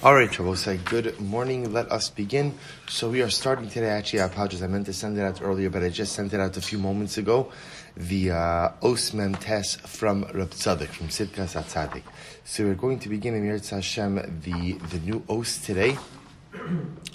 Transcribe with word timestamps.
All 0.00 0.14
right, 0.14 0.32
say 0.56 0.76
good 0.76 1.20
morning. 1.20 1.72
Let 1.72 1.90
us 1.90 2.08
begin. 2.08 2.54
So 2.86 3.10
we 3.10 3.20
are 3.20 3.30
starting 3.30 3.68
today. 3.68 3.88
Actually, 3.88 4.20
I 4.20 4.26
apologize. 4.26 4.62
I 4.62 4.68
meant 4.68 4.86
to 4.86 4.92
send 4.92 5.18
it 5.18 5.22
out 5.22 5.42
earlier, 5.42 5.70
but 5.70 5.82
I 5.82 5.88
just 5.88 6.12
sent 6.12 6.32
it 6.32 6.38
out 6.38 6.56
a 6.56 6.60
few 6.60 6.78
moments 6.78 7.18
ago. 7.18 7.50
The 7.96 8.30
uh, 8.30 8.70
Osmem 8.80 9.36
test 9.40 9.80
from 9.80 10.22
Rab 10.32 10.50
Tzadik, 10.50 10.90
from 10.90 11.08
Sidkas 11.08 11.60
Atzadik. 11.60 12.04
So 12.44 12.62
we're 12.62 12.74
going 12.74 13.00
to 13.00 13.08
begin 13.08 13.34
in 13.34 13.58
Hashem 13.58 14.40
the, 14.44 14.74
the 14.74 15.00
new 15.00 15.24
Os 15.28 15.58
today. 15.58 15.98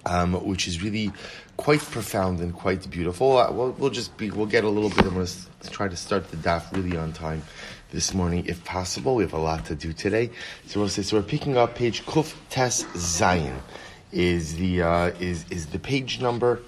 Um, 0.06 0.34
which 0.46 0.68
is 0.68 0.84
really 0.84 1.14
quite 1.56 1.80
profound 1.80 2.42
and 2.42 2.54
quite 2.54 2.90
beautiful. 2.90 3.38
Uh, 3.38 3.52
we'll, 3.52 3.72
we'll, 3.72 3.90
just 3.90 4.18
be, 4.18 4.30
we'll 4.32 4.48
get 4.48 4.66
a 4.66 4.70
little 4.70 4.90
bit. 4.90 5.06
I'm 5.06 5.14
going 5.14 5.26
to 5.26 5.70
try 5.70 5.88
to 5.88 5.96
start 5.96 6.30
the 6.30 6.36
daf 6.36 6.76
really 6.76 6.98
on 6.98 7.14
time 7.14 7.42
this 7.92 8.14
morning, 8.14 8.46
if 8.48 8.66
possible. 8.66 9.16
We 9.16 9.24
have 9.24 9.34
a 9.34 9.38
lot 9.38 9.66
to 9.68 9.76
do 9.76 9.94
today. 9.94 10.32
So 10.68 10.82
we'll 10.82 10.90
say, 10.90 11.04
so 11.04 11.18
we're 11.18 11.24
picking 11.24 11.56
up 11.56 11.76
page 11.76 12.06
Kuf 12.06 12.34
Tes 12.50 12.86
Zion 12.96 13.62
is 14.12 14.56
the 14.56 14.82
uh, 14.82 15.08
is 15.20 15.46
is 15.50 15.68
the 15.68 15.80
page 15.80 16.22
number, 16.22 16.60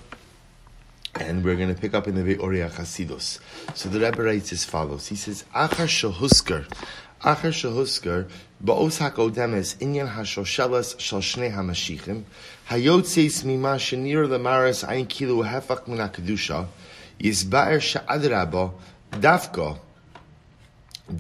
and 1.16 1.44
we're 1.44 1.56
going 1.56 1.74
to 1.74 1.80
pick 1.80 1.94
up 1.94 2.08
in 2.08 2.16
the 2.16 2.24
Be'oria 2.24 2.70
Chasidus. 2.70 3.40
So 3.76 3.90
the 3.90 4.00
Rebbe 4.00 4.22
writes 4.22 4.52
as 4.52 4.66
follows. 4.66 5.08
He 5.08 5.16
says, 5.16 5.46
"Achar 5.54 5.88
shahusker, 5.88 6.66
Acher 7.26 7.52
shehusker 7.52 8.20
ba'os 8.62 9.00
hakodemes 9.04 9.70
inyan 9.86 10.10
hashoshelas 10.16 10.90
shal 11.00 11.22
shnei 11.22 11.52
hamashichim 11.58 12.20
hayotzeis 12.70 13.44
mima 13.44 13.76
shenir 13.86 14.28
lemaris 14.34 14.84
ein 14.88 15.06
kilu 15.08 15.38
hefach 15.52 15.88
min 15.88 15.98
hakadusha 16.06 16.68
yisbaer 17.20 17.82
she'adrabo 17.90 18.66
davko 19.26 19.70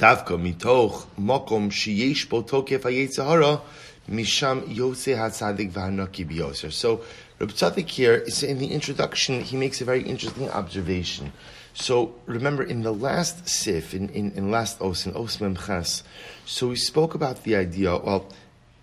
davko 0.04 0.38
mitoch 0.46 0.96
mokom 1.18 1.72
sheyesh 1.72 2.30
bo 2.30 2.44
tokef 2.44 2.84
hayetzahara 2.84 3.62
misham 4.08 4.62
yotze 4.80 5.16
hatzadik 5.18 5.72
v'hanaki 5.72 6.24
biyoser. 6.30 6.72
So 6.72 7.02
Reb 7.40 7.50
Tzadik 7.50 7.90
here, 7.90 8.16
is 8.16 8.44
in 8.44 8.60
the 8.60 8.68
introduction, 8.68 9.42
he 9.42 9.58
makes 9.58 9.82
a 9.82 9.86
very 9.86 10.04
interesting 10.04 10.50
observation. 10.50 11.34
So, 11.74 12.16
remember, 12.26 12.64
in 12.64 12.84
the 12.84 12.94
last 12.94 13.50
sif, 13.50 13.94
in, 13.94 14.08
in, 14.10 14.32
in 14.32 14.52
last 14.52 14.80
os, 14.82 15.06
in 15.06 15.14
os 15.16 15.38
memches, 15.38 16.04
so 16.46 16.70
we 16.70 16.78
spoke 16.78 17.14
about 17.14 17.44
the 17.44 17.58
idea, 17.58 17.98
well, 17.98 18.32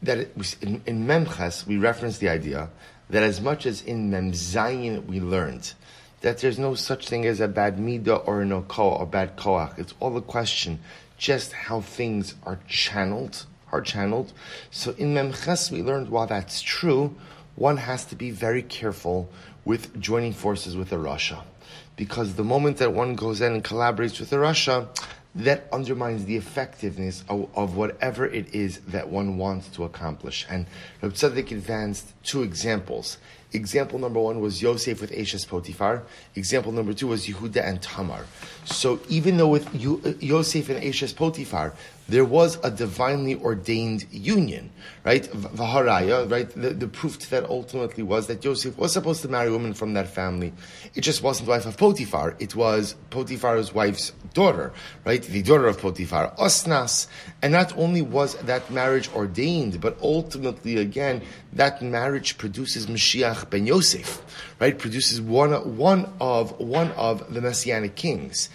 that 0.02 0.18
it 0.18 0.36
was, 0.36 0.56
in, 0.60 0.82
in 0.84 1.06
memches, 1.06 1.66
we 1.66 1.78
referenced 1.78 2.20
the 2.20 2.28
idea 2.28 2.68
that 3.08 3.22
as 3.22 3.40
much 3.40 3.64
as 3.64 3.82
in 3.82 4.10
memzayin 4.10 5.06
we 5.06 5.18
learned, 5.20 5.72
that 6.20 6.38
there's 6.38 6.58
no 6.58 6.74
such 6.74 7.08
thing 7.08 7.24
as 7.24 7.40
a 7.40 7.48
bad 7.48 7.78
midah 7.78 8.26
or 8.26 8.44
no 8.44 8.62
ko 8.62 8.90
or 8.90 9.06
bad 9.06 9.36
koach. 9.36 9.78
It's 9.78 9.94
all 9.98 10.16
a 10.16 10.22
question 10.22 10.80
just 11.18 11.52
how 11.52 11.80
things 11.80 12.34
are 12.44 12.58
channeled, 12.66 13.46
are 13.70 13.80
channeled. 13.80 14.32
So 14.70 14.92
in 14.98 15.14
Memchas 15.14 15.70
we 15.70 15.82
learned 15.82 16.08
while 16.08 16.26
that's 16.26 16.60
true, 16.60 17.14
one 17.54 17.76
has 17.76 18.04
to 18.06 18.16
be 18.16 18.30
very 18.30 18.62
careful 18.62 19.30
with 19.64 19.98
joining 20.00 20.32
forces 20.32 20.76
with 20.76 20.92
a 20.92 20.96
rasha. 20.96 21.42
Because 21.96 22.34
the 22.34 22.44
moment 22.44 22.78
that 22.78 22.92
one 22.92 23.14
goes 23.14 23.40
in 23.40 23.52
and 23.52 23.64
collaborates 23.64 24.18
with 24.18 24.32
a 24.32 24.36
rasha, 24.36 24.88
that 25.34 25.66
undermines 25.72 26.24
the 26.26 26.36
effectiveness 26.36 27.24
of, 27.28 27.48
of, 27.56 27.76
whatever 27.76 28.26
it 28.26 28.54
is 28.54 28.78
that 28.88 29.08
one 29.08 29.38
wants 29.38 29.68
to 29.68 29.84
accomplish. 29.84 30.46
And 30.50 30.66
Reb 31.00 31.12
advanced 31.12 32.12
two 32.22 32.42
examples. 32.42 33.16
Example 33.52 33.98
number 33.98 34.20
one 34.20 34.40
was 34.40 34.62
Yosef 34.62 35.00
with 35.00 35.12
Ashes 35.12 35.44
Potifar. 35.44 36.02
Example 36.34 36.72
number 36.72 36.92
two 36.92 37.08
was 37.08 37.26
Yehuda 37.26 37.62
and 37.62 37.82
Tamar. 37.82 38.24
So 38.64 39.00
even 39.08 39.36
though 39.36 39.48
with 39.48 39.68
Yosef 39.74 40.68
and 40.68 40.82
Ashes 40.82 41.12
Potifar, 41.12 41.74
there 42.08 42.24
was 42.24 42.58
a 42.64 42.70
divinely 42.70 43.36
ordained 43.36 44.06
union, 44.10 44.70
right? 45.04 45.22
Vaharaya, 45.32 46.30
right? 46.30 46.50
The, 46.50 46.70
the 46.70 46.88
proof 46.88 47.18
to 47.20 47.30
that 47.30 47.44
ultimately 47.44 48.02
was 48.02 48.26
that 48.26 48.44
Yosef 48.44 48.76
was 48.76 48.92
supposed 48.92 49.22
to 49.22 49.28
marry 49.28 49.48
a 49.48 49.52
woman 49.52 49.72
from 49.72 49.94
that 49.94 50.08
family. 50.08 50.52
It 50.94 51.02
just 51.02 51.22
wasn't 51.22 51.46
the 51.46 51.52
wife 51.52 51.66
of 51.66 51.76
Potiphar. 51.76 52.36
It 52.38 52.56
was 52.56 52.96
Potiphar's 53.10 53.72
wife's 53.72 54.12
daughter, 54.34 54.72
right? 55.04 55.22
The 55.22 55.42
daughter 55.42 55.68
of 55.68 55.78
Potiphar, 55.78 56.34
Osnas. 56.38 57.06
And 57.40 57.52
not 57.52 57.76
only 57.78 58.02
was 58.02 58.34
that 58.36 58.70
marriage 58.70 59.10
ordained, 59.14 59.80
but 59.80 59.96
ultimately, 60.02 60.78
again, 60.78 61.22
that 61.52 61.82
marriage 61.82 62.36
produces 62.36 62.86
Mashiach 62.86 63.41
ben 63.50 63.66
Yosef, 63.66 64.22
right? 64.60 64.78
Produces 64.78 65.20
one, 65.20 65.76
one 65.76 66.12
of, 66.20 66.58
one 66.60 66.92
of 66.92 67.32
the 67.32 67.40
Messianic 67.40 67.94
kings. 67.94 68.48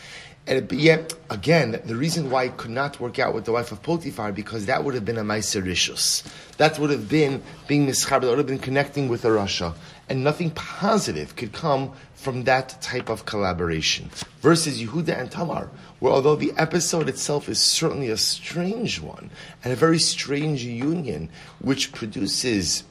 And 0.47 0.71
yet, 0.71 1.13
again, 1.29 1.81
the 1.83 1.95
reason 1.95 2.29
why 2.29 2.45
it 2.45 2.55
could 2.55 2.71
not 2.71 3.01
work 3.01 3.19
out 3.19 3.35
with 3.35 3.43
the 3.43 3.51
wife 3.51 3.73
of 3.73 3.83
Potiphar, 3.83 4.31
because 4.31 4.65
that 4.67 4.85
would 4.85 4.93
have 4.93 5.03
been 5.03 5.17
a 5.17 5.23
Maiserishus. 5.23 6.23
That 6.55 6.79
would 6.79 6.89
have 6.89 7.09
been 7.09 7.43
being 7.67 7.85
mischaber, 7.85 8.21
that 8.21 8.29
would 8.29 8.37
have 8.37 8.47
been 8.47 8.57
connecting 8.57 9.09
with 9.09 9.25
a 9.25 9.31
rasha. 9.31 9.75
And 10.07 10.23
nothing 10.23 10.51
positive 10.51 11.35
could 11.35 11.51
come 11.51 11.91
from 12.15 12.45
that 12.45 12.81
type 12.81 13.09
of 13.09 13.25
collaboration. 13.25 14.09
Versus 14.39 14.81
Yehuda 14.81 15.19
and 15.19 15.29
Tamar, 15.29 15.69
where 15.99 16.13
although 16.13 16.37
the 16.37 16.53
episode 16.55 17.09
itself 17.09 17.49
is 17.49 17.59
certainly 17.59 18.07
a 18.07 18.15
strange 18.15 19.01
one, 19.01 19.29
and 19.65 19.73
a 19.73 19.75
very 19.75 19.99
strange 19.99 20.63
union, 20.63 21.27
which 21.59 21.91
produces 21.91 22.85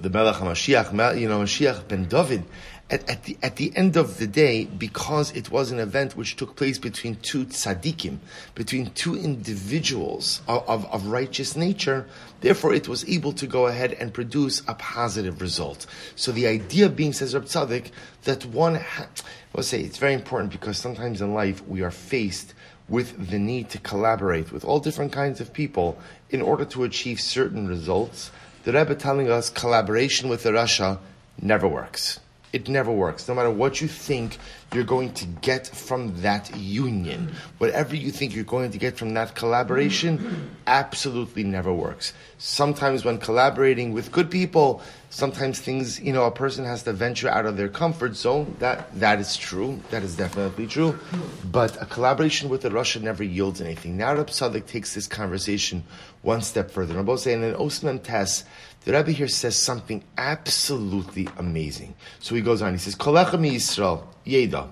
the 0.00 0.10
Melech 0.10 0.36
HaMashiach, 0.36 1.20
you 1.20 1.28
know, 1.28 1.40
Mashiach 1.40 1.86
ben 1.88 2.06
David, 2.06 2.44
at, 2.90 3.08
at, 3.08 3.22
the, 3.24 3.38
at 3.42 3.56
the 3.56 3.72
end 3.76 3.96
of 3.96 4.18
the 4.18 4.26
day, 4.26 4.64
because 4.64 5.30
it 5.32 5.50
was 5.50 5.70
an 5.70 5.78
event 5.78 6.16
which 6.16 6.34
took 6.34 6.56
place 6.56 6.78
between 6.78 7.14
two 7.16 7.44
tzaddikim, 7.44 8.18
between 8.54 8.90
two 8.90 9.16
individuals 9.16 10.42
of, 10.48 10.68
of, 10.68 10.86
of, 10.86 11.06
righteous 11.06 11.54
nature, 11.54 12.06
therefore 12.40 12.74
it 12.74 12.88
was 12.88 13.08
able 13.08 13.32
to 13.32 13.46
go 13.46 13.68
ahead 13.68 13.92
and 13.92 14.12
produce 14.12 14.60
a 14.66 14.74
positive 14.74 15.40
result. 15.40 15.86
So 16.16 16.32
the 16.32 16.48
idea 16.48 16.88
being, 16.88 17.12
says 17.12 17.34
Rab 17.34 17.44
Tzaddik, 17.44 17.90
that 18.24 18.44
one, 18.46 18.74
ha- 18.74 19.06
will 19.52 19.62
say 19.62 19.80
it's 19.80 19.98
very 19.98 20.14
important 20.14 20.52
because 20.52 20.78
sometimes 20.78 21.20
in 21.20 21.32
life 21.32 21.66
we 21.66 21.82
are 21.82 21.90
faced 21.90 22.54
with 22.88 23.30
the 23.30 23.38
need 23.38 23.70
to 23.70 23.78
collaborate 23.78 24.50
with 24.50 24.64
all 24.64 24.80
different 24.80 25.12
kinds 25.12 25.40
of 25.40 25.52
people 25.52 25.96
in 26.30 26.42
order 26.42 26.64
to 26.64 26.82
achieve 26.82 27.20
certain 27.20 27.68
results. 27.68 28.32
The 28.64 28.72
Rebbe 28.72 28.94
telling 28.94 29.30
us 29.30 29.48
collaboration 29.48 30.28
with 30.28 30.42
the 30.42 30.50
rasha 30.50 30.98
never 31.40 31.66
works. 31.66 32.20
It 32.52 32.68
never 32.68 32.90
works. 32.90 33.28
No 33.28 33.34
matter 33.34 33.50
what 33.50 33.80
you 33.80 33.86
think 33.86 34.38
you're 34.72 34.82
going 34.82 35.12
to 35.14 35.26
get 35.26 35.68
from 35.68 36.20
that 36.22 36.56
union, 36.56 37.32
whatever 37.58 37.94
you 37.94 38.10
think 38.10 38.34
you're 38.34 38.44
going 38.44 38.72
to 38.72 38.78
get 38.78 38.96
from 38.96 39.14
that 39.14 39.36
collaboration, 39.36 40.50
absolutely 40.66 41.44
never 41.44 41.72
works. 41.72 42.12
Sometimes 42.38 43.04
when 43.04 43.18
collaborating 43.18 43.92
with 43.92 44.10
good 44.10 44.30
people, 44.30 44.82
sometimes 45.10 45.60
things, 45.60 46.00
you 46.00 46.12
know, 46.12 46.24
a 46.24 46.30
person 46.30 46.64
has 46.64 46.82
to 46.84 46.92
venture 46.92 47.28
out 47.28 47.46
of 47.46 47.56
their 47.56 47.68
comfort 47.68 48.16
zone. 48.16 48.56
That, 48.58 48.92
that 48.98 49.20
is 49.20 49.36
true. 49.36 49.80
That 49.90 50.02
is 50.02 50.16
definitely 50.16 50.66
true. 50.66 50.98
But 51.44 51.80
a 51.80 51.86
collaboration 51.86 52.48
with 52.48 52.62
the 52.62 52.70
rasha 52.70 53.00
never 53.00 53.22
yields 53.22 53.60
anything. 53.60 53.96
Now 53.96 54.14
Rab 54.14 54.30
takes 54.66 54.94
this 54.94 55.06
conversation 55.06 55.84
one 56.22 56.42
step 56.42 56.70
further. 56.70 57.16
Saying 57.16 57.42
in 57.42 57.50
an 57.50 57.56
Osman 57.56 58.00
test, 58.00 58.46
the 58.84 58.92
Rebbe 58.92 59.10
here 59.12 59.28
says 59.28 59.56
something 59.56 60.02
absolutely 60.16 61.28
amazing. 61.36 61.94
So 62.20 62.34
he 62.34 62.40
goes 62.40 62.62
on, 62.62 62.72
he 62.72 62.78
says, 62.78 62.94
Kolecha 62.94 63.38
mi 63.38 63.56
Yisrael, 63.56 64.04
Yeda, 64.24 64.68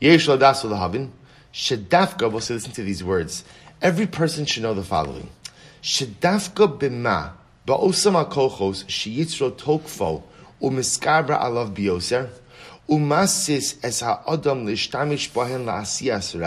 Yesh 0.00 0.26
ladas 0.26 0.64
lahavin, 0.64 1.10
Shedafka, 1.52 2.30
we'll 2.30 2.40
say, 2.40 2.54
listen 2.54 2.72
to 2.72 2.82
these 2.82 3.04
words. 3.04 3.44
Every 3.80 4.06
person 4.06 4.46
should 4.46 4.64
know 4.64 4.74
the 4.74 4.82
following. 4.82 5.28
Shedafka 5.82 6.78
bima, 6.78 7.32
ba'osam 7.66 8.28
kochos 8.28 8.84
sheyitzro 8.86 9.52
tokfo, 9.52 10.22
umiskabra 10.60 11.40
alav 11.40 11.74
bioser, 11.74 12.30
umasis 12.88 13.78
es 13.84 14.00
ha'odam 14.00 14.66
lishtamish 14.66 15.30
bahen 15.30 15.66
la'asiyas 15.66 16.38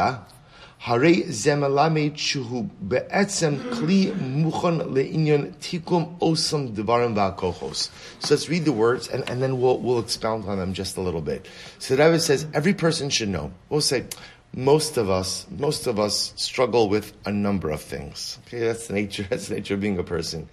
So 8.20 8.36
let's 8.36 8.50
read 8.50 8.66
the 8.66 8.72
words 8.72 9.08
and, 9.08 9.28
and 9.30 9.42
then 9.42 9.60
we'll, 9.60 9.80
we'll 9.80 10.00
expound 10.00 10.46
on 10.46 10.60
them 10.60 10.74
just 10.74 10.98
a 10.98 11.02
little 11.02 11.22
bit. 11.22 11.48
So 11.80 11.96
the 11.96 12.06
Rebbe 12.06 12.20
says 12.20 12.46
every 12.54 12.74
person 12.74 13.10
should 13.10 13.30
know. 13.30 13.52
We'll 13.70 13.82
say 13.82 14.06
most 14.54 14.98
of 14.98 15.10
us, 15.10 15.48
most 15.50 15.88
of 15.88 16.00
us 16.00 16.34
struggle 16.36 16.88
with 16.88 17.14
a 17.26 17.32
number 17.32 17.72
of 17.72 17.82
things. 17.82 18.38
Okay, 18.48 18.60
that's 18.60 18.88
the 18.88 18.94
nature, 18.94 19.24
that's 19.30 19.48
the 19.48 19.56
nature 19.56 19.74
of 19.74 19.82
being 19.82 19.98
a 19.98 20.04
person. 20.04 20.50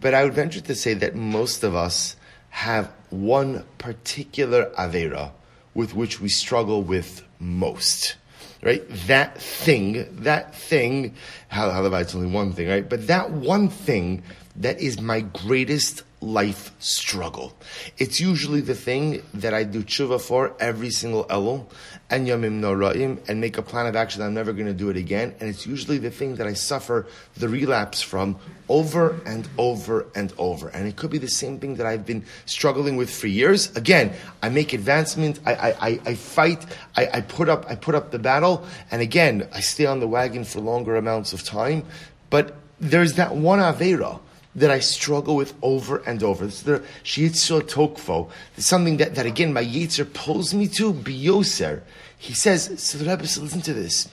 But 0.00 0.14
I 0.14 0.24
would 0.24 0.34
venture 0.34 0.60
to 0.62 0.74
say 0.74 0.94
that 0.94 1.14
most 1.14 1.62
of 1.62 1.74
us 1.74 2.16
have 2.48 2.90
one 3.10 3.64
particular 3.78 4.70
avera 4.78 5.30
with 5.74 5.94
which 5.94 6.20
we 6.20 6.28
struggle 6.28 6.82
with 6.82 7.22
most 7.38 8.16
right? 8.62 8.82
That 9.06 9.40
thing, 9.40 10.06
that 10.22 10.54
thing, 10.54 11.14
how 11.48 11.70
it's 12.02 12.14
only 12.14 12.28
one 12.28 12.52
thing, 12.52 12.68
right? 12.68 12.88
But 12.88 13.06
that 13.06 13.30
one 13.30 13.68
thing 13.68 14.22
that 14.56 14.80
is 14.80 15.00
my 15.00 15.20
greatest 15.20 16.02
life 16.20 16.72
struggle. 16.80 17.54
It's 17.96 18.20
usually 18.20 18.60
the 18.60 18.74
thing 18.74 19.22
that 19.32 19.54
I 19.54 19.64
do 19.64 19.82
tshuva 19.82 20.20
for 20.20 20.54
every 20.60 20.90
single 20.90 21.24
elul 21.24 21.66
and 22.10 22.26
yamim 22.26 22.60
noraim 22.60 23.26
and 23.28 23.40
make 23.40 23.56
a 23.56 23.62
plan 23.62 23.86
of 23.86 23.96
action. 23.96 24.20
I'm 24.20 24.34
never 24.34 24.52
going 24.52 24.66
to 24.66 24.74
do 24.74 24.90
it 24.90 24.96
again. 24.96 25.34
And 25.40 25.48
it's 25.48 25.66
usually 25.66 25.98
the 25.98 26.10
thing 26.10 26.36
that 26.36 26.46
I 26.46 26.52
suffer 26.52 27.06
the 27.36 27.48
relapse 27.48 28.02
from 28.02 28.36
over 28.68 29.20
and 29.24 29.48
over 29.56 30.06
and 30.14 30.32
over. 30.36 30.68
And 30.68 30.86
it 30.86 30.96
could 30.96 31.10
be 31.10 31.18
the 31.18 31.28
same 31.28 31.58
thing 31.58 31.76
that 31.76 31.86
I've 31.86 32.04
been 32.04 32.24
struggling 32.44 32.96
with 32.96 33.10
for 33.10 33.26
years. 33.26 33.74
Again, 33.76 34.12
I 34.42 34.50
make 34.50 34.72
advancement. 34.72 35.40
I, 35.46 35.54
I, 35.54 35.68
I, 35.88 36.00
I 36.04 36.14
fight. 36.14 36.66
I, 36.96 37.08
I 37.14 37.20
put 37.22 37.48
up, 37.48 37.64
I 37.68 37.76
put 37.76 37.94
up 37.94 38.10
the 38.10 38.18
battle. 38.18 38.66
And 38.90 39.00
again, 39.00 39.48
I 39.54 39.60
stay 39.60 39.86
on 39.86 40.00
the 40.00 40.08
wagon 40.08 40.44
for 40.44 40.60
longer 40.60 40.96
amounts 40.96 41.32
of 41.32 41.44
time. 41.44 41.84
But 42.28 42.56
there's 42.78 43.14
that 43.14 43.34
one 43.34 43.58
Avera 43.58 44.20
that 44.54 44.70
I 44.70 44.80
struggle 44.80 45.36
with 45.36 45.54
over 45.62 45.98
and 45.98 46.22
over. 46.22 46.44
This 46.44 46.58
is 46.58 46.62
the 46.64 46.82
Shiitzo 47.04 47.62
Tokfo. 47.62 48.30
It's 48.56 48.66
something 48.66 48.96
that, 48.96 49.14
that 49.14 49.26
again 49.26 49.52
my 49.52 49.64
Yetzer 49.64 50.12
pulls 50.12 50.52
me 50.54 50.66
to, 50.68 50.92
Biyoser. 50.92 51.82
He 52.18 52.34
says, 52.34 52.82
so 52.82 52.98
the 52.98 53.08
Rebbe 53.08 53.22
listen 53.22 53.62
to 53.62 53.72
this. 53.72 54.08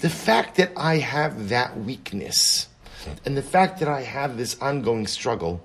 The 0.00 0.10
fact 0.10 0.56
that 0.56 0.72
I 0.76 0.98
have 0.98 1.48
that 1.48 1.78
weakness, 1.78 2.68
and 3.24 3.36
the 3.36 3.42
fact 3.42 3.80
that 3.80 3.88
I 3.88 4.02
have 4.02 4.36
this 4.36 4.60
ongoing 4.60 5.06
struggle, 5.06 5.64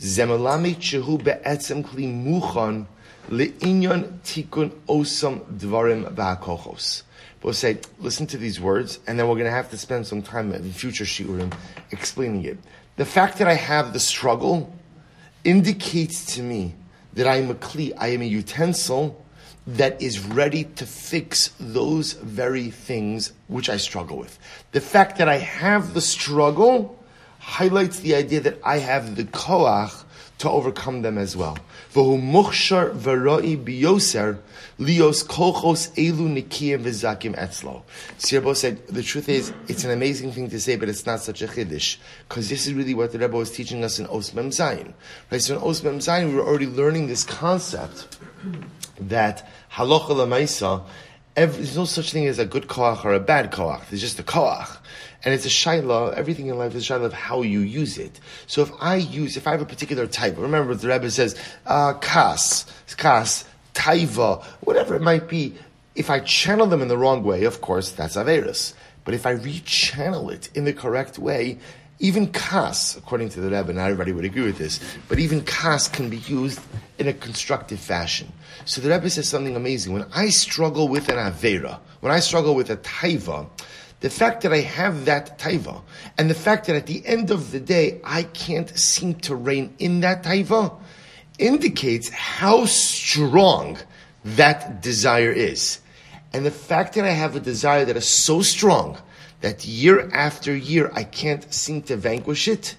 Zemelami 0.00 0.76
Chehu 0.76 1.22
Be'etzem 1.22 1.84
Kli 1.84 2.86
Le'inyon 3.30 4.18
Tikun 4.20 4.70
Osam 4.86 5.40
Dvarim 5.58 6.14
Ba'akochos. 6.14 7.02
We'll 7.42 7.52
say, 7.52 7.78
listen 7.98 8.26
to 8.28 8.38
these 8.38 8.60
words, 8.60 9.00
and 9.06 9.18
then 9.18 9.28
we're 9.28 9.34
going 9.34 9.46
to 9.46 9.50
have 9.50 9.70
to 9.70 9.76
spend 9.76 10.06
some 10.06 10.22
time 10.22 10.52
in 10.52 10.72
future 10.72 11.04
shiurim 11.04 11.52
explaining 11.90 12.44
it. 12.44 12.58
The 12.96 13.04
fact 13.04 13.38
that 13.38 13.48
I 13.48 13.54
have 13.54 13.92
the 13.92 14.00
struggle 14.00 14.72
indicates 15.42 16.36
to 16.36 16.42
me 16.42 16.74
that 17.14 17.26
I 17.26 17.36
am 17.36 17.50
a 17.50 17.54
kli, 17.54 17.92
I 17.98 18.08
am 18.08 18.22
a 18.22 18.26
utensil 18.26 19.20
that 19.66 20.00
is 20.00 20.20
ready 20.20 20.64
to 20.64 20.86
fix 20.86 21.50
those 21.58 22.12
very 22.12 22.70
things 22.70 23.32
which 23.48 23.68
I 23.68 23.78
struggle 23.78 24.18
with. 24.18 24.38
The 24.72 24.80
fact 24.80 25.18
that 25.18 25.28
I 25.28 25.38
have 25.38 25.94
the 25.94 26.00
struggle 26.00 27.02
highlights 27.40 28.00
the 28.00 28.14
idea 28.14 28.40
that 28.40 28.60
I 28.64 28.78
have 28.78 29.16
the 29.16 29.24
koach 29.24 30.03
to 30.44 30.50
overcome 30.50 31.02
them 31.02 31.18
as 31.18 31.36
well. 31.36 31.58
Etzlo. 37.34 37.82
Sirbo 38.18 38.56
said, 38.56 38.86
the 38.86 39.02
truth 39.02 39.28
is, 39.28 39.52
it's 39.68 39.84
an 39.84 39.90
amazing 39.90 40.32
thing 40.32 40.48
to 40.50 40.60
say, 40.60 40.76
but 40.76 40.88
it's 40.88 41.06
not 41.06 41.20
such 41.20 41.42
a 41.42 41.46
chiddush, 41.46 41.96
because 42.28 42.48
this 42.48 42.66
is 42.66 42.74
really 42.74 42.94
what 42.94 43.12
the 43.12 43.18
Rebbe 43.18 43.36
was 43.36 43.50
teaching 43.50 43.84
us 43.84 43.98
in 43.98 44.06
Osmem 44.06 44.48
Zayin. 44.48 44.92
Right, 45.30 45.40
so 45.40 45.56
in 45.56 45.62
Osmem 45.62 45.96
Zayin, 45.96 46.28
we 46.28 46.34
were 46.36 46.46
already 46.46 46.66
learning 46.66 47.08
this 47.08 47.24
concept 47.24 48.18
that 49.00 49.48
halacha 49.72 50.10
lemaisa, 50.10 50.84
there's 51.34 51.76
no 51.76 51.84
such 51.84 52.12
thing 52.12 52.26
as 52.26 52.38
a 52.38 52.46
good 52.46 52.68
koach 52.68 53.04
or 53.04 53.12
a 53.12 53.20
bad 53.20 53.50
koach. 53.50 53.88
There's 53.88 54.00
just 54.00 54.18
a 54.18 54.22
koach. 54.22 54.76
And 55.24 55.32
it's 55.32 55.46
a 55.46 55.48
shaila, 55.48 56.14
everything 56.14 56.48
in 56.48 56.58
life 56.58 56.74
is 56.74 56.88
a 56.88 56.92
shaila 56.92 57.04
of 57.04 57.12
how 57.12 57.42
you 57.42 57.60
use 57.60 57.98
it. 57.98 58.20
So 58.46 58.62
if 58.62 58.70
I 58.80 58.96
use, 58.96 59.36
if 59.36 59.46
I 59.46 59.52
have 59.52 59.62
a 59.62 59.66
particular 59.66 60.06
type, 60.06 60.36
remember 60.36 60.74
the 60.74 60.88
Rebbe 60.88 61.10
says, 61.10 61.36
uh, 61.66 61.94
kas, 61.94 62.66
kas, 62.96 63.44
taiva, 63.72 64.44
whatever 64.60 64.94
it 64.94 65.02
might 65.02 65.28
be, 65.28 65.54
if 65.94 66.10
I 66.10 66.20
channel 66.20 66.66
them 66.66 66.82
in 66.82 66.88
the 66.88 66.98
wrong 66.98 67.24
way, 67.24 67.44
of 67.44 67.60
course, 67.60 67.92
that's 67.92 68.16
Averis. 68.16 68.74
But 69.04 69.14
if 69.14 69.26
I 69.26 69.34
rechannel 69.34 70.32
it 70.32 70.50
in 70.54 70.64
the 70.64 70.72
correct 70.72 71.18
way, 71.18 71.58
even 72.00 72.30
kas, 72.32 72.96
according 72.96 73.30
to 73.30 73.40
the 73.40 73.48
Rebbe, 73.48 73.72
not 73.72 73.84
everybody 73.84 74.12
would 74.12 74.24
agree 74.24 74.42
with 74.42 74.58
this, 74.58 74.80
but 75.08 75.18
even 75.18 75.42
kas 75.42 75.88
can 75.88 76.10
be 76.10 76.18
used 76.18 76.60
in 76.98 77.08
a 77.08 77.12
constructive 77.12 77.80
fashion. 77.80 78.32
So 78.64 78.80
the 78.80 78.90
Rebbe 78.90 79.10
says 79.10 79.28
something 79.28 79.56
amazing. 79.56 79.92
When 79.92 80.06
I 80.14 80.28
struggle 80.28 80.88
with 80.88 81.08
an 81.08 81.16
Avera, 81.16 81.78
when 82.00 82.12
I 82.12 82.20
struggle 82.20 82.54
with 82.54 82.70
a 82.70 82.76
taiva, 82.76 83.48
the 84.00 84.10
fact 84.10 84.42
that 84.42 84.52
I 84.52 84.60
have 84.60 85.06
that 85.06 85.38
taiva, 85.38 85.82
and 86.18 86.28
the 86.28 86.34
fact 86.34 86.66
that 86.66 86.76
at 86.76 86.86
the 86.86 87.04
end 87.06 87.30
of 87.30 87.52
the 87.52 87.60
day 87.60 88.00
I 88.04 88.24
can't 88.24 88.76
seem 88.78 89.14
to 89.20 89.34
rein 89.34 89.74
in 89.78 90.00
that 90.00 90.22
taiva, 90.22 90.76
indicates 91.38 92.10
how 92.10 92.66
strong 92.66 93.78
that 94.24 94.82
desire 94.82 95.32
is. 95.32 95.80
And 96.32 96.44
the 96.44 96.50
fact 96.50 96.94
that 96.94 97.04
I 97.04 97.10
have 97.10 97.36
a 97.36 97.40
desire 97.40 97.84
that 97.84 97.96
is 97.96 98.08
so 98.08 98.42
strong 98.42 98.98
that 99.40 99.64
year 99.64 100.08
after 100.12 100.54
year 100.54 100.90
I 100.94 101.04
can't 101.04 101.52
seem 101.52 101.82
to 101.82 101.96
vanquish 101.96 102.48
it, 102.48 102.76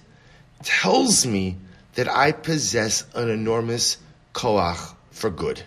tells 0.62 1.26
me 1.26 1.56
that 1.94 2.08
I 2.08 2.32
possess 2.32 3.04
an 3.14 3.30
enormous 3.30 3.98
koach 4.36 4.94
for 5.10 5.30
good. 5.30 5.62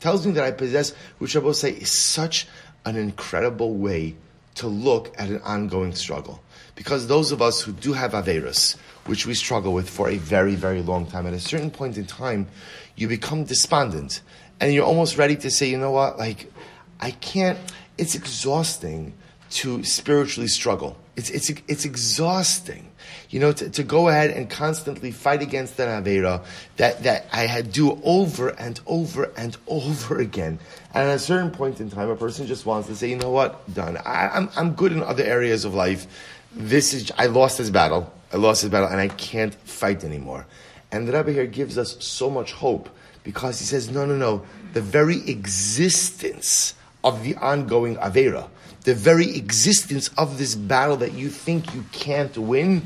Tells 0.00 0.26
me 0.26 0.32
that 0.32 0.44
I 0.44 0.50
possess, 0.50 0.92
which 1.18 1.36
I 1.36 1.38
will 1.38 1.54
say 1.54 1.70
is 1.70 1.96
such 1.96 2.48
an 2.84 2.96
incredible 2.96 3.74
way 3.74 4.16
to 4.56 4.66
look 4.66 5.14
at 5.16 5.28
an 5.28 5.40
ongoing 5.42 5.94
struggle. 5.94 6.42
Because 6.74 7.06
those 7.06 7.30
of 7.30 7.40
us 7.40 7.62
who 7.62 7.72
do 7.72 7.92
have 7.92 8.12
Averis, 8.12 8.76
which 9.06 9.24
we 9.26 9.34
struggle 9.34 9.72
with 9.72 9.88
for 9.88 10.08
a 10.08 10.16
very, 10.16 10.56
very 10.56 10.82
long 10.82 11.06
time, 11.06 11.26
at 11.26 11.32
a 11.32 11.40
certain 11.40 11.70
point 11.70 11.96
in 11.96 12.04
time, 12.06 12.48
you 12.96 13.06
become 13.06 13.44
despondent. 13.44 14.20
And 14.58 14.74
you're 14.74 14.84
almost 14.84 15.16
ready 15.16 15.36
to 15.36 15.50
say, 15.50 15.70
you 15.70 15.78
know 15.78 15.92
what, 15.92 16.18
like, 16.18 16.52
I 17.00 17.12
can't, 17.12 17.58
it's 17.98 18.14
exhausting 18.14 19.14
to 19.50 19.84
spiritually 19.84 20.48
struggle. 20.48 20.96
It's, 21.14 21.30
it's, 21.30 21.50
it's 21.68 21.84
exhausting, 21.84 22.90
you 23.30 23.40
know, 23.40 23.52
to, 23.52 23.70
to 23.70 23.82
go 23.82 24.08
ahead 24.08 24.30
and 24.30 24.48
constantly 24.48 25.10
fight 25.10 25.42
against 25.42 25.76
that 25.76 25.88
Avera 25.88 26.44
that, 26.76 27.02
that 27.02 27.26
I 27.32 27.46
had 27.46 27.72
do 27.72 28.00
over 28.04 28.48
and 28.48 28.80
over 28.86 29.32
and 29.36 29.56
over 29.66 30.18
again. 30.18 30.58
And 30.94 31.08
at 31.08 31.16
a 31.16 31.18
certain 31.18 31.50
point 31.50 31.80
in 31.80 31.90
time, 31.90 32.10
a 32.10 32.16
person 32.16 32.46
just 32.46 32.66
wants 32.66 32.88
to 32.88 32.96
say, 32.96 33.08
you 33.08 33.16
know 33.16 33.30
what, 33.30 33.72
done. 33.74 33.96
I, 33.98 34.28
I'm, 34.28 34.50
I'm 34.56 34.74
good 34.74 34.92
in 34.92 35.02
other 35.02 35.24
areas 35.24 35.64
of 35.64 35.74
life. 35.74 36.06
This 36.54 36.92
is, 36.92 37.10
I 37.16 37.26
lost 37.26 37.58
this 37.58 37.70
battle. 37.70 38.12
I 38.32 38.36
lost 38.36 38.62
this 38.62 38.70
battle 38.70 38.88
and 38.88 39.00
I 39.00 39.08
can't 39.08 39.54
fight 39.54 40.04
anymore. 40.04 40.46
And 40.90 41.08
the 41.08 41.12
Rebbe 41.12 41.32
here 41.32 41.46
gives 41.46 41.78
us 41.78 42.02
so 42.04 42.28
much 42.28 42.52
hope 42.52 42.88
because 43.24 43.58
he 43.58 43.64
says, 43.64 43.90
no, 43.90 44.04
no, 44.04 44.16
no. 44.16 44.44
The 44.74 44.80
very 44.80 45.28
existence 45.28 46.74
of 47.04 47.22
the 47.22 47.34
ongoing 47.36 47.96
Avera, 47.96 48.48
the 48.84 48.94
very 48.94 49.36
existence 49.36 50.08
of 50.18 50.38
this 50.38 50.54
battle 50.54 50.96
that 50.98 51.12
you 51.12 51.28
think 51.28 51.74
you 51.74 51.84
can't 51.92 52.36
win 52.36 52.82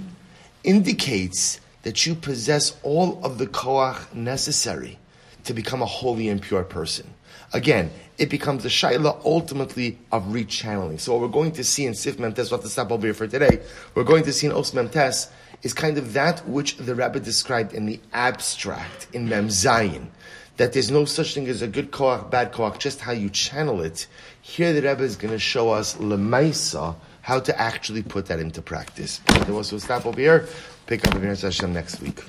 indicates 0.64 1.60
that 1.82 2.04
you 2.04 2.14
possess 2.14 2.76
all 2.82 3.24
of 3.24 3.38
the 3.38 3.46
koach 3.46 4.12
necessary 4.14 4.98
to 5.44 5.54
become 5.54 5.82
a 5.82 5.86
holy 5.86 6.28
and 6.28 6.42
pure 6.42 6.64
person. 6.64 7.14
Again, 7.52 7.90
it 8.18 8.28
becomes 8.28 8.64
a 8.64 8.68
shaila 8.68 9.24
ultimately 9.24 9.98
of 10.10 10.24
rechanneling. 10.24 10.98
So 10.98 11.12
what 11.12 11.20
we're 11.20 11.28
going 11.28 11.52
to 11.52 11.64
see 11.64 11.86
in 11.86 11.94
Sif 11.94 12.16
Memtes, 12.16 12.50
we'll 12.50 12.58
have 12.58 12.62
to 12.62 12.68
stop 12.68 12.90
over 12.90 13.06
here 13.06 13.14
for 13.14 13.28
today, 13.28 13.60
we're 13.94 14.04
going 14.04 14.24
to 14.24 14.32
see 14.32 14.46
in 14.46 14.52
Os 14.52 14.72
Memtes 14.72 15.30
is 15.62 15.72
kind 15.72 15.96
of 15.96 16.12
that 16.14 16.46
which 16.48 16.76
the 16.76 16.94
Rebbe 16.94 17.20
described 17.20 17.72
in 17.72 17.86
the 17.86 18.00
abstract, 18.12 19.06
in 19.12 19.28
Mem 19.28 19.48
Zayin 19.48 20.08
that 20.56 20.72
there's 20.72 20.90
no 20.90 21.04
such 21.04 21.34
thing 21.34 21.46
as 21.48 21.62
a 21.62 21.68
good 21.68 21.90
koach, 21.90 22.30
bad 22.30 22.52
koach, 22.52 22.78
just 22.78 23.00
how 23.00 23.12
you 23.12 23.28
channel 23.30 23.82
it. 23.82 24.06
Here 24.40 24.72
the 24.72 24.82
Rebbe 24.82 25.02
is 25.02 25.16
going 25.16 25.32
to 25.32 25.38
show 25.38 25.70
us 25.70 25.96
lemaisa 25.96 26.96
how 27.22 27.40
to 27.40 27.60
actually 27.60 28.02
put 28.02 28.26
that 28.26 28.38
into 28.38 28.62
practice. 28.62 29.20
There 29.26 29.54
to 29.70 29.80
stop 29.80 30.06
over 30.06 30.20
here. 30.20 30.48
Pick 30.86 31.06
up 31.06 31.14
the 31.14 31.20
Hashem 31.20 31.72
next 31.72 32.00
week. 32.00 32.22